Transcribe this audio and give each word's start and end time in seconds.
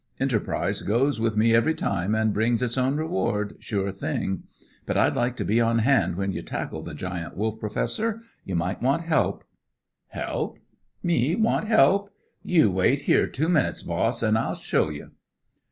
Enterprise 0.19 0.81
goes 0.81 1.19
with 1.19 1.37
me 1.37 1.53
every 1.53 1.75
time, 1.75 2.15
an' 2.15 2.31
brings 2.31 2.63
its 2.63 2.75
own 2.75 2.97
reward 2.97 3.55
sure 3.59 3.91
thing. 3.91 4.41
But 4.87 4.97
I'd 4.97 5.15
like 5.15 5.35
to 5.37 5.45
be 5.45 5.61
on 5.61 5.77
hand 5.77 6.15
when 6.15 6.31
you 6.31 6.41
tackle 6.41 6.81
the 6.81 6.95
Giant 6.95 7.37
Wolf, 7.37 7.59
Professor. 7.59 8.21
You 8.43 8.55
might 8.55 8.81
want 8.81 9.03
help." 9.03 9.43
"Help! 10.07 10.57
Me 11.03 11.35
want 11.35 11.67
help! 11.67 12.09
You 12.41 12.71
wait 12.71 13.01
here 13.01 13.27
two 13.27 13.47
minutes, 13.47 13.83
boss, 13.83 14.23
an' 14.23 14.37
I'll 14.37 14.55
show 14.55 14.89
you." 14.89 15.11